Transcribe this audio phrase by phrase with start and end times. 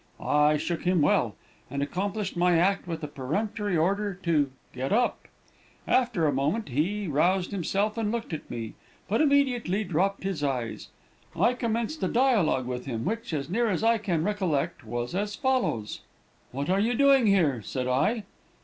[0.19, 1.35] I shook him well,
[1.69, 5.27] and accompanied my act with a peremptory order to 'get up.'
[5.87, 8.73] After a moment he roused himself and looked at me,
[9.07, 10.87] but immediately dropped his eyes.
[11.35, 15.35] I commenced a dialogue with him, which, as near as I can recollect, was as
[15.35, 16.01] follows:
[16.51, 18.23] "'What are you doing here?' said I.